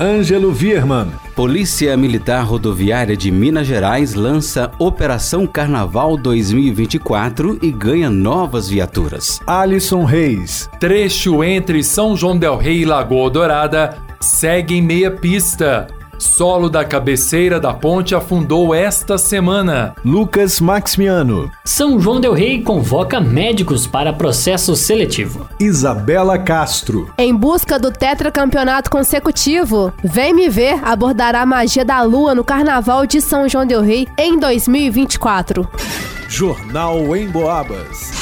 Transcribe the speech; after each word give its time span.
Ângelo 0.00 0.50
Vierman. 0.50 1.08
Polícia 1.36 1.94
Militar 1.94 2.42
Rodoviária 2.42 3.14
de 3.14 3.30
Minas 3.30 3.66
Gerais 3.66 4.14
lança 4.14 4.70
Operação 4.78 5.46
Carnaval 5.46 6.16
2024 6.16 7.58
e 7.60 7.70
ganha 7.70 8.08
novas 8.08 8.66
viaturas. 8.66 9.40
Alisson 9.46 10.04
Reis. 10.04 10.70
Trecho 10.80 11.44
entre 11.44 11.84
São 11.84 12.16
João 12.16 12.38
del 12.38 12.56
Rei 12.56 12.78
e 12.80 12.84
Lagoa 12.86 13.28
Dourada 13.28 13.98
segue 14.22 14.74
em 14.74 14.80
meia 14.80 15.10
pista. 15.10 15.86
Solo 16.20 16.68
da 16.68 16.84
cabeceira 16.84 17.58
da 17.58 17.72
ponte 17.72 18.14
afundou 18.14 18.74
esta 18.74 19.16
semana. 19.16 19.94
Lucas 20.04 20.60
Maximiano. 20.60 21.50
São 21.64 21.98
João 21.98 22.20
Del 22.20 22.34
Rei 22.34 22.62
convoca 22.62 23.18
médicos 23.18 23.86
para 23.86 24.12
processo 24.12 24.76
seletivo. 24.76 25.48
Isabela 25.58 26.38
Castro. 26.38 27.10
Em 27.16 27.34
busca 27.34 27.78
do 27.78 27.90
tetracampeonato 27.90 28.90
consecutivo, 28.90 29.90
Vem 30.04 30.34
Me 30.34 30.50
Ver 30.50 30.78
abordará 30.84 31.40
a 31.40 31.46
magia 31.46 31.86
da 31.86 32.02
lua 32.02 32.34
no 32.34 32.44
Carnaval 32.44 33.06
de 33.06 33.22
São 33.22 33.48
João 33.48 33.64
Del 33.64 33.80
Rei 33.80 34.06
em 34.18 34.38
2024. 34.38 35.66
Jornal 36.28 37.16
em 37.16 37.30
Boabas. 37.30 38.19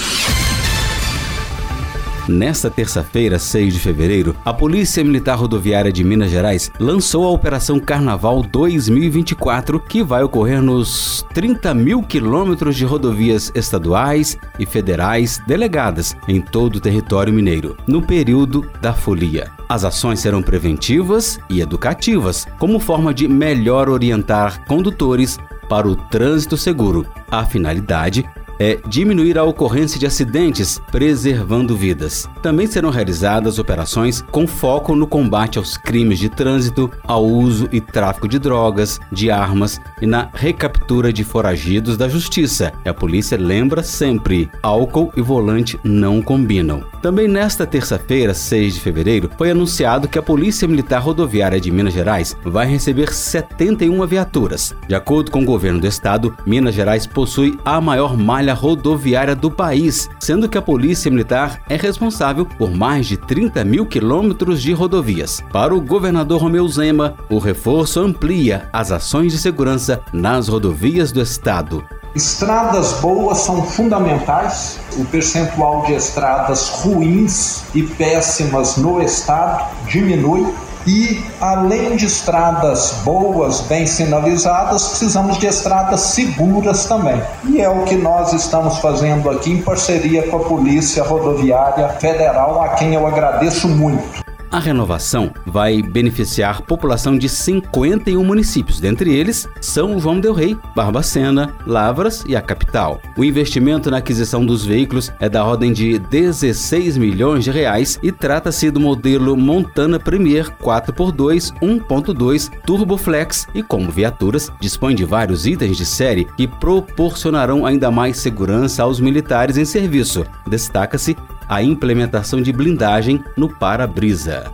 Nesta 2.29 2.71
terça-feira, 2.71 3.39
6 3.39 3.73
de 3.73 3.81
fevereiro, 3.81 4.37
a 4.45 4.53
Polícia 4.53 5.03
Militar 5.03 5.39
Rodoviária 5.39 5.91
de 5.91 6.05
Minas 6.05 6.31
Gerais 6.31 6.71
lançou 6.79 7.25
a 7.25 7.31
Operação 7.31 7.81
Carnaval 7.81 8.43
2024, 8.43 9.81
que 9.81 10.03
vai 10.03 10.23
ocorrer 10.23 10.61
nos 10.61 11.25
30 11.33 11.73
mil 11.73 12.03
quilômetros 12.03 12.77
de 12.77 12.85
rodovias 12.85 13.51
estaduais 13.55 14.37
e 14.59 14.67
federais 14.67 15.41
delegadas 15.47 16.15
em 16.29 16.39
todo 16.39 16.77
o 16.77 16.81
território 16.81 17.33
mineiro, 17.33 17.79
no 17.87 18.03
período 18.03 18.71
da 18.83 18.93
folia. 18.93 19.51
As 19.67 19.85
ações 19.85 20.21
serão 20.21 20.43
preventivas 20.43 21.41
e 21.49 21.63
educativas, 21.63 22.47
como 22.59 22.79
forma 22.79 23.15
de 23.15 23.27
melhor 23.27 23.89
orientar 23.89 24.67
condutores 24.67 25.39
para 25.67 25.89
o 25.89 25.97
trânsito 25.97 26.57
seguro. 26.57 27.07
A 27.31 27.45
finalidade 27.45 28.25
é 28.59 28.79
diminuir 28.87 29.39
a 29.39 29.45
ocorrência 29.45 29.99
de 29.99 30.07
acidentes, 30.07 30.81
preservando 30.91 31.77
vidas. 31.77 32.29
Também 32.43 32.67
serão 32.67 32.91
realizadas 32.91 33.59
operações 33.59 34.23
com 34.31 34.47
foco 34.47 34.95
no 34.95 35.07
combate 35.07 35.59
aos 35.59 35.77
crimes 35.77 36.19
de 36.19 36.29
trânsito, 36.29 36.91
ao 37.05 37.25
uso 37.25 37.69
e 37.73 37.81
tráfico 37.81 38.29
de 38.29 38.39
drogas, 38.39 39.01
de 39.13 39.31
armas 39.31 39.81
e 40.01 40.07
na 40.07 40.29
recaptura 40.33 41.13
de 41.13 41.25
foragidos 41.25 41.97
da 41.97 42.09
justiça. 42.09 42.73
E 42.85 42.89
a 42.89 42.95
polícia 42.95 43.39
lembra 43.39 43.83
sempre: 43.83 44.51
álcool 44.63 45.13
e 45.17 45.21
volante 45.21 45.79
não 45.85 46.21
combinam. 46.21 46.83
Também 47.03 47.29
nesta 47.29 47.67
terça-feira, 47.67 48.35
6 48.35 48.75
de 48.75 48.81
fevereiro, 48.81 49.31
foi 49.39 49.51
anunciado 49.51 50.09
que 50.09 50.19
a 50.19 50.23
Polícia 50.23 50.67
Militar 50.67 51.01
Rodoviária 51.01 51.61
de 51.61 51.71
Minas 51.71 51.95
Gerais 51.95 52.37
vai 52.45 52.67
receber 52.67 53.13
71 53.13 54.05
viaturas. 54.07 54.75
De 54.89 54.95
acordo 54.95 55.31
com 55.31 55.43
o 55.43 55.47
governo 55.47 55.81
do 55.81 55.87
estado, 55.87 56.35
Minas 56.45 56.75
Gerais 56.75 57.07
possui 57.07 57.59
a 57.65 57.81
maior 57.81 58.17
malha 58.17 58.48
rodoviária 58.55 59.35
do 59.35 59.51
país, 59.51 60.09
sendo 60.21 60.49
que 60.49 60.59
a 60.59 60.63
Polícia 60.63 61.11
Militar 61.11 61.61
é 61.69 61.77
responsável 61.77 62.45
por 62.45 62.71
mais 62.71 63.07
de 63.07 63.17
30 63.17 63.65
mil 63.65 63.87
quilômetros 63.87 64.63
de 64.63 64.73
rodovias. 64.73 65.43
Para 65.53 65.75
o 65.75 65.81
governador 65.81 66.41
Romeu 66.41 66.67
Zema, 66.69 67.15
o 67.29 67.39
reforço 67.39 68.01
amplia 68.01 68.69
as 68.73 68.93
ações 68.93 69.33
de 69.33 69.39
segurança 69.39 70.01
nas 70.13 70.49
rodovias 70.49 71.13
do 71.13 71.21
estado. 71.21 71.85
Estradas 72.15 72.95
boas 72.95 73.39
são 73.39 73.63
fundamentais. 73.63 74.81
O 74.97 75.05
percentual 75.05 75.85
de 75.87 75.93
estradas 75.93 76.69
ruins 76.71 77.63
e 77.75 77.83
péssimas 77.83 78.77
no 78.77 79.01
estado 79.03 79.65
diminui. 79.87 80.47
E 80.89 81.23
além 81.39 81.97
de 81.97 82.07
estradas 82.07 83.03
boas, 83.05 83.61
bem 83.61 83.87
sinalizadas, 83.87 84.89
precisamos 84.89 85.37
de 85.37 85.47
estradas 85.47 86.01
seguras 86.01 86.87
também. 86.87 87.23
E 87.45 87.61
é 87.61 87.69
o 87.69 87.85
que 87.85 87.95
nós 87.95 88.33
estamos 88.33 88.79
fazendo 88.79 89.29
aqui 89.29 89.51
em 89.51 89.61
parceria 89.61 90.27
com 90.29 90.39
a 90.39 90.45
Polícia 90.45 91.03
Rodoviária 91.03 91.91
Federal, 92.01 92.63
a 92.63 92.71
quem 92.71 92.95
eu 92.95 93.07
agradeço 93.07 93.69
muito. 93.69 94.28
A 94.51 94.59
renovação 94.59 95.31
vai 95.45 95.83
beneficiar 95.83 96.63
população 96.63 97.19
de 97.19 97.29
51 97.29 98.25
municípios, 98.25 98.81
dentre 98.81 99.15
eles 99.15 99.47
São 99.61 100.01
João 100.01 100.19
del 100.19 100.33
Rei, 100.33 100.57
Barbacena, 100.75 101.55
Lavras 101.67 102.25
e 102.27 102.35
a 102.35 102.41
capital. 102.41 103.01
O 103.17 103.23
investimento 103.23 103.91
na 103.91 103.99
aquisição 103.99 104.47
dos 104.47 104.65
veículos 104.65 105.13
é 105.21 105.29
da 105.29 105.45
ordem 105.45 105.71
de 105.71 105.99
16 105.99 106.97
milhões 106.97 107.45
de 107.45 107.51
reais 107.51 107.99
e 108.03 108.11
trata-se 108.11 108.71
do 108.71 108.81
modelo 108.81 109.37
Montana 109.37 110.01
Premier 110.01 110.51
4x2 110.63 111.53
1.2 111.61 112.51
Turboflex 112.65 113.47
e 113.55 113.63
como 113.63 113.91
viaturas 113.91 114.51
dispõe 114.61 114.95
de 114.95 115.05
vários 115.05 115.47
itens 115.47 115.77
de 115.77 115.85
série 115.85 116.27
que 116.37 116.49
proporcionarão 116.49 117.67
ainda 117.67 117.91
mais 117.91 118.17
segurança 118.17 118.83
aos 118.83 118.99
militares 118.99 119.59
em 119.59 119.65
serviço. 119.67 120.25
Destaca-se 120.47 121.17
a 121.49 121.63
implementação 121.63 122.43
de 122.43 122.53
blindagem 122.53 123.23
no 123.37 123.49
para-brisa. 123.49 124.53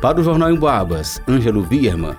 Para 0.00 0.20
o 0.20 0.24
Jornal 0.24 0.50
em 0.50 0.56
Boabas, 0.56 1.20
Ângelo 1.28 1.62
Vierman. 1.62 2.16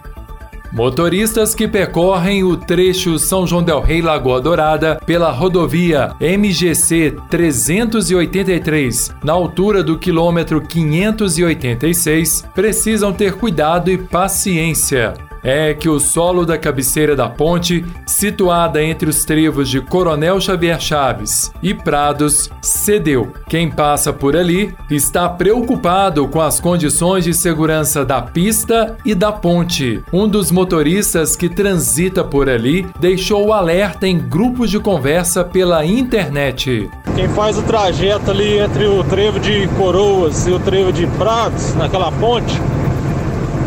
Motoristas 0.72 1.56
que 1.56 1.68
percorrem 1.68 2.44
o 2.44 2.58
trecho 2.58 3.18
São 3.18 3.48
João 3.48 3.64
del 3.64 3.80
Rei 3.80 4.02
Lagoa 4.02 4.42
Dourada 4.42 5.00
pela 5.06 5.32
rodovia 5.32 6.14
MGC 6.20 7.16
383, 7.30 9.16
na 9.24 9.34
altura 9.34 9.82
do 9.82 9.98
quilômetro 9.98 10.62
586, 10.62 12.46
precisam 12.54 13.14
ter 13.14 13.34
cuidado 13.34 13.90
e 13.90 13.98
paciência 13.98 15.14
é 15.44 15.74
que 15.74 15.90
o 15.90 16.00
solo 16.00 16.46
da 16.46 16.58
cabeceira 16.58 17.16
da 17.16 17.30
ponte, 17.30 17.86
situada 18.06 18.84
entre 18.84 19.10
os 19.10 19.24
trevos 19.26 19.70
de 19.70 19.82
Coronel 19.82 20.40
Xavier 20.40 20.80
Chaves 20.80 21.52
e 21.62 21.74
Prados, 21.74 22.50
cedeu. 22.62 23.34
Quem 23.48 23.70
passa 23.70 24.12
por 24.12 24.36
ali 24.36 24.74
está 24.90 25.30
preocupado 25.30 26.28
com 26.28 26.42
as 26.42 26.60
condições 26.60 27.24
de 27.24 27.34
segurança 27.34 28.04
da 28.04 28.22
pista 28.22 28.98
e 29.06 29.14
da 29.14 29.32
ponte. 29.32 30.04
Um 30.12 30.28
dos 30.28 30.52
motoristas 30.52 31.36
que 31.36 31.50
transita 31.50 32.24
por 32.24 32.50
ali 32.50 32.88
deixou 33.00 33.48
o 33.48 33.54
alerta 33.54 34.08
em 34.08 34.18
grupos 34.18 34.70
de 34.70 34.80
conversa 34.80 35.44
pela 35.44 35.86
internet. 35.86 36.90
Quem 37.16 37.28
faz 37.30 37.58
o 37.58 37.64
trajeto 37.64 38.32
ali 38.32 38.60
entre 38.60 38.86
o 38.86 39.04
trevo 39.04 39.40
de 39.40 39.68
Coroas 39.70 40.48
e 40.48 40.52
o 40.52 40.60
trevo 40.60 40.92
de 40.92 41.08
Prados, 41.18 41.74
naquela 41.76 42.12
ponte, 42.12 42.62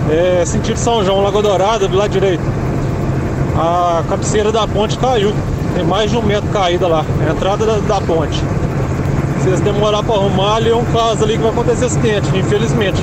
é, 0.08 0.44
sentido 0.44 0.76
São 0.76 1.04
João, 1.04 1.20
Lagoa 1.20 1.42
Dourada, 1.42 1.86
do 1.86 1.96
lado 1.96 2.10
direito. 2.10 2.42
A 3.56 4.02
cabeceira 4.08 4.50
da 4.50 4.66
ponte 4.66 4.96
caiu. 4.98 5.32
Tem 5.74 5.84
mais 5.84 6.10
de 6.10 6.16
um 6.16 6.22
metro 6.22 6.48
caída 6.50 6.88
lá, 6.88 7.04
a 7.20 7.30
entrada 7.30 7.64
da, 7.64 7.76
da 7.78 8.00
ponte. 8.00 8.42
Se 9.40 9.48
eles 9.48 9.60
demorar 9.60 10.02
para 10.02 10.16
arrumar, 10.16 10.56
ali 10.56 10.70
é 10.70 10.74
um 10.76 10.84
caso 10.86 11.24
ali 11.24 11.34
que 11.34 11.42
vai 11.42 11.52
acontecer 11.52 11.84
acidente, 11.84 12.28
infelizmente. 12.36 13.00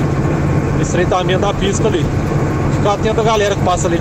Estreitamento 0.80 1.40
da 1.40 1.54
pista 1.54 1.88
ali. 1.88 2.04
Ficar 2.76 2.94
atento 2.94 3.20
a 3.20 3.24
galera 3.24 3.54
que 3.54 3.64
passa 3.64 3.88
ali. 3.88 4.00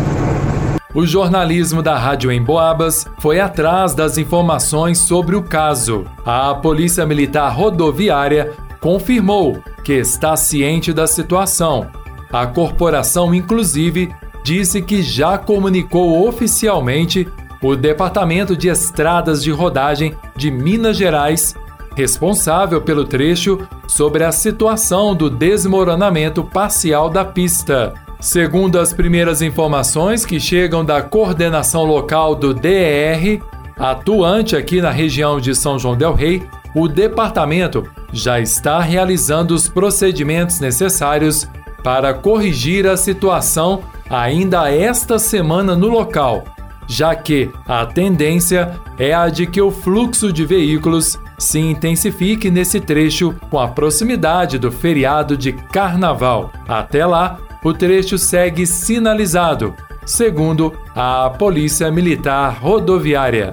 O 0.94 1.06
jornalismo 1.06 1.82
da 1.82 1.98
Rádio 1.98 2.32
Emboabas 2.32 3.08
foi 3.20 3.40
atrás 3.40 3.94
das 3.94 4.18
informações 4.18 4.98
sobre 5.00 5.36
o 5.36 5.44
caso. 5.44 6.06
A 6.26 6.54
Polícia 6.56 7.06
Militar 7.06 7.50
Rodoviária 7.50 8.54
confirmou 8.80 9.60
que 9.84 9.94
está 9.94 10.36
ciente 10.36 10.92
da 10.92 11.08
situação 11.08 11.88
a 12.32 12.46
corporação, 12.46 13.34
inclusive, 13.34 14.14
disse 14.44 14.82
que 14.82 15.02
já 15.02 15.38
comunicou 15.38 16.28
oficialmente 16.28 17.28
o 17.62 17.76
Departamento 17.76 18.56
de 18.56 18.68
Estradas 18.68 19.44
de 19.44 19.52
Rodagem 19.52 20.16
de 20.36 20.52
Minas 20.52 20.98
Gerais, 20.98 21.56
responsável 21.96 22.82
pelo 22.82 23.06
trecho, 23.06 23.60
sobre 23.88 24.24
a 24.24 24.32
situação 24.32 25.16
do 25.16 25.30
desmoronamento 25.30 26.44
parcial 26.44 27.10
da 27.10 27.26
pista. 27.26 27.94
Segundo 28.20 28.80
as 28.80 28.94
primeiras 28.94 29.42
informações 29.42 30.26
que 30.26 30.40
chegam 30.40 30.84
da 30.84 31.02
coordenação 31.02 31.84
local 31.84 32.36
do 32.36 32.54
DER, 32.54 33.42
atuante 33.78 34.56
aqui 34.56 34.82
na 34.82 34.92
região 34.92 35.40
de 35.40 35.56
São 35.56 35.78
João 35.78 35.96
Del 35.96 36.14
Rei, 36.14 36.44
o 36.76 36.88
departamento 36.88 37.84
já 38.12 38.40
está 38.40 38.80
realizando 38.80 39.54
os 39.54 39.68
procedimentos 39.68 40.60
necessários 40.60 41.48
para 41.88 42.14
corrigir 42.14 42.86
a 42.86 42.98
situação 42.98 43.82
ainda 44.10 44.70
esta 44.70 45.18
semana 45.18 45.74
no 45.74 45.88
local, 45.88 46.44
já 46.86 47.16
que 47.16 47.50
a 47.66 47.86
tendência 47.86 48.78
é 49.00 49.14
a 49.14 49.30
de 49.30 49.48
que 49.48 49.62
o 49.62 49.72
fluxo 49.72 50.34
de 50.34 50.46
veículos 50.46 51.18
se 51.40 51.60
intensifique 51.60 52.52
nesse 52.52 52.82
trecho 52.82 53.34
com 53.50 53.58
a 53.58 53.70
proximidade 53.70 54.60
do 54.60 54.70
feriado 54.70 55.38
de 55.38 55.54
Carnaval. 55.54 56.52
Até 56.68 57.06
lá, 57.06 57.38
o 57.64 57.72
trecho 57.74 58.18
segue 58.18 58.68
sinalizado, 58.68 59.74
segundo 60.06 60.74
a 60.94 61.30
Polícia 61.40 61.90
Militar 61.90 62.58
Rodoviária. 62.60 63.52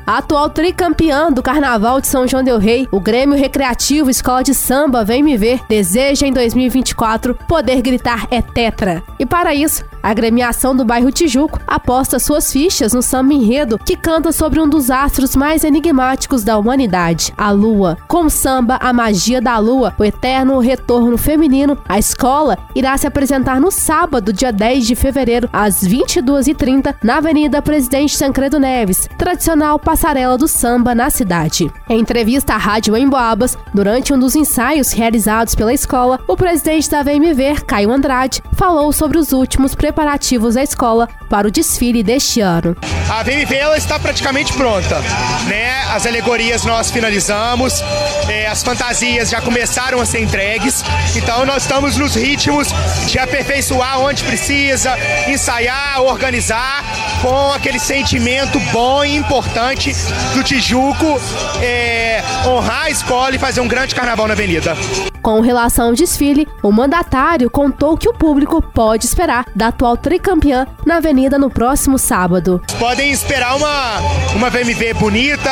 A 0.06 0.18
atual 0.18 0.50
tricampeã 0.50 1.30
do 1.30 1.42
Carnaval 1.42 2.00
de 2.00 2.08
São 2.08 2.26
João 2.26 2.42
del 2.42 2.58
Rei, 2.58 2.88
o 2.90 2.98
Grêmio 2.98 3.38
Recreativo 3.38 4.10
Escola 4.10 4.42
de 4.42 4.52
Samba 4.52 5.04
Vem 5.04 5.22
Me 5.22 5.36
Ver, 5.36 5.60
deseja 5.68 6.26
em 6.26 6.32
2024 6.32 7.36
poder 7.46 7.80
gritar 7.80 8.26
é 8.30 8.42
tetra. 8.42 9.02
E 9.18 9.24
para 9.24 9.54
isso, 9.54 9.84
a 10.02 10.10
agremiação 10.10 10.74
do 10.74 10.84
bairro 10.84 11.12
Tijuco 11.12 11.60
aposta 11.66 12.18
suas 12.18 12.52
fichas 12.52 12.92
no 12.92 13.00
samba 13.00 13.32
enredo 13.32 13.78
que 13.78 13.96
canta 13.96 14.32
sobre 14.32 14.60
um 14.60 14.68
dos 14.68 14.90
astros 14.90 15.36
mais 15.36 15.62
enigmáticos 15.62 16.42
da 16.42 16.58
humanidade, 16.58 17.32
a 17.38 17.50
lua. 17.50 17.96
Com 18.08 18.28
samba 18.28 18.78
A 18.80 18.92
Magia 18.92 19.40
da 19.40 19.58
Lua, 19.58 19.94
o 19.98 20.04
eterno 20.04 20.58
retorno 20.58 21.16
feminino, 21.16 21.78
a 21.88 21.98
escola 21.98 22.58
irá 22.74 22.96
se 22.98 23.06
apresentar 23.06 23.60
no 23.60 23.70
sábado, 23.70 24.32
dia 24.32 24.52
10 24.52 24.86
de 24.86 24.96
fevereiro, 24.96 25.48
às 25.52 25.82
22h30, 25.82 26.96
na 27.02 27.18
Avenida 27.18 27.62
Presidente 27.62 28.18
Tancredo 28.18 28.58
Neves, 28.58 29.08
tradicional 29.16 29.78
passarela 29.78 30.36
do 30.36 30.48
samba 30.48 30.94
na 30.94 31.10
cidade. 31.10 31.70
Em 31.88 32.00
entrevista 32.00 32.54
à 32.54 32.56
Rádio 32.56 32.96
Emboabas, 32.96 33.56
durante 33.72 34.12
um 34.12 34.18
dos 34.18 34.34
ensaios 34.34 34.92
realizados 34.92 35.54
pela 35.54 35.72
escola, 35.72 36.18
o 36.26 36.36
presidente 36.36 36.90
da 36.90 37.02
VMV, 37.02 37.62
Caio 37.66 37.92
Andrade, 37.92 38.42
falou 38.54 38.92
sobre 38.92 39.18
os 39.18 39.32
últimos 39.32 39.74
preparativos 39.74 39.91
preparativos 39.92 40.54
da 40.54 40.62
escola 40.62 41.06
para 41.28 41.46
o 41.46 41.50
desfile 41.50 42.02
deste 42.02 42.40
ano. 42.40 42.74
A 43.10 43.22
VMV 43.22 43.54
ela 43.54 43.76
está 43.76 43.98
praticamente 43.98 44.54
pronta, 44.54 44.98
né? 45.46 45.84
As 45.94 46.06
alegorias 46.06 46.64
nós 46.64 46.90
finalizamos, 46.90 47.82
é, 48.26 48.46
as 48.46 48.62
fantasias 48.62 49.28
já 49.28 49.42
começaram 49.42 50.00
a 50.00 50.06
ser 50.06 50.20
entregues, 50.20 50.82
então 51.14 51.44
nós 51.44 51.64
estamos 51.64 51.98
nos 51.98 52.14
ritmos 52.14 52.68
de 53.06 53.18
aperfeiçoar 53.18 54.00
onde 54.00 54.24
precisa, 54.24 54.96
ensaiar, 55.28 56.00
organizar, 56.00 56.82
com 57.20 57.52
aquele 57.52 57.78
sentimento 57.78 58.58
bom 58.72 59.04
e 59.04 59.14
importante 59.14 59.94
do 60.34 60.42
Tijuco 60.42 61.20
é, 61.60 62.22
honrar 62.46 62.84
a 62.84 62.90
escola 62.90 63.36
e 63.36 63.38
fazer 63.38 63.60
um 63.60 63.68
grande 63.68 63.94
carnaval 63.94 64.26
na 64.26 64.32
avenida. 64.32 64.74
Com 65.22 65.40
relação 65.40 65.86
ao 65.86 65.94
desfile, 65.94 66.48
o 66.64 66.72
mandatário 66.72 67.48
contou 67.48 67.96
que 67.96 68.08
o 68.08 68.12
público 68.12 68.60
pode 68.60 69.06
esperar 69.06 69.46
da 69.54 69.68
atual 69.68 69.96
tricampeã 69.96 70.66
na 70.84 70.96
avenida 70.96 71.38
no 71.38 71.48
próximo 71.48 71.96
sábado. 71.96 72.60
Podem 72.76 73.12
esperar 73.12 73.54
uma, 73.54 73.98
uma 74.34 74.50
VMV 74.50 74.94
bonita, 74.94 75.48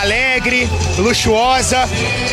alegre, 0.00 0.68
luxuosa 0.98 1.88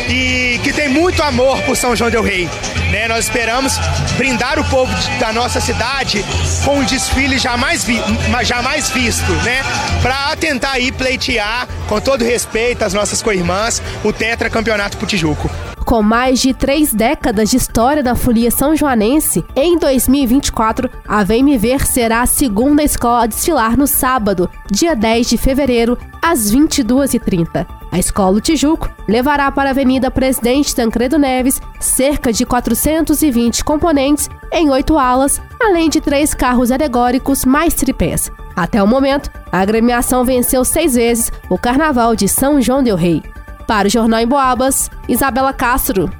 e 0.08 0.58
que 0.64 0.72
tem 0.72 0.88
muito 0.88 1.22
amor 1.22 1.62
por 1.62 1.76
São 1.76 1.94
João 1.94 2.10
Del 2.10 2.24
Rei. 2.24 2.48
Né? 2.90 3.06
Nós 3.06 3.26
esperamos 3.26 3.74
brindar 4.16 4.58
o 4.58 4.64
povo 4.64 4.92
da 5.20 5.32
nossa 5.32 5.60
cidade 5.60 6.24
com 6.64 6.78
um 6.78 6.84
desfile 6.84 7.38
jamais, 7.38 7.84
vi, 7.84 8.00
jamais 8.42 8.90
visto, 8.90 9.30
né? 9.44 9.62
Para 10.02 10.34
tentar 10.34 10.72
aí 10.72 10.90
pleitear, 10.90 11.68
com 11.88 12.00
todo 12.00 12.24
respeito 12.24 12.82
às 12.82 12.92
nossas 12.92 13.22
co-irmãs, 13.22 13.80
o 14.02 14.12
Tetra 14.12 14.50
Campeonato 14.50 14.96
Putijuco. 14.96 15.48
Com 15.84 16.02
mais 16.02 16.40
de 16.40 16.54
três 16.54 16.94
décadas 16.94 17.50
de 17.50 17.56
história 17.56 18.02
da 18.02 18.14
folia 18.14 18.50
são 18.50 18.76
joanense, 18.76 19.44
em 19.56 19.76
2024, 19.78 20.88
a 21.06 21.24
Vem 21.24 21.42
Me 21.42 21.58
Ver 21.58 21.84
será 21.86 22.22
a 22.22 22.26
segunda 22.26 22.82
escola 22.82 23.24
a 23.24 23.26
desfilar 23.26 23.76
no 23.76 23.86
sábado, 23.86 24.48
dia 24.70 24.94
10 24.94 25.28
de 25.28 25.36
fevereiro, 25.36 25.98
às 26.22 26.52
22h30. 26.52 27.66
A 27.92 27.98
Escola 27.98 28.40
Tijuco 28.40 28.88
levará 29.08 29.50
para 29.50 29.70
a 29.70 29.72
Avenida 29.72 30.10
Presidente 30.12 30.74
Tancredo 30.74 31.18
Neves 31.18 31.60
cerca 31.80 32.32
de 32.32 32.46
420 32.46 33.64
componentes 33.64 34.30
em 34.52 34.70
oito 34.70 34.96
alas, 34.96 35.42
além 35.60 35.88
de 35.90 36.00
três 36.00 36.32
carros 36.32 36.70
alegóricos 36.70 37.44
mais 37.44 37.74
tripés. 37.74 38.30
Até 38.54 38.80
o 38.80 38.86
momento, 38.86 39.30
a 39.50 39.58
agremiação 39.58 40.24
venceu 40.24 40.64
seis 40.64 40.94
vezes 40.94 41.32
o 41.48 41.58
Carnaval 41.58 42.14
de 42.14 42.28
São 42.28 42.60
João 42.60 42.82
del 42.82 42.96
Rei. 42.96 43.22
Para 43.70 43.86
o 43.86 43.90
Jornal 43.90 44.20
em 44.20 44.26
Boabas, 44.26 44.90
Isabela 45.08 45.52
Castro. 45.52 46.10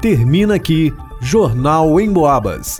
Termina 0.00 0.54
aqui 0.54 0.94
Jornal 1.20 1.98
em 1.98 2.08
Boabas. 2.12 2.78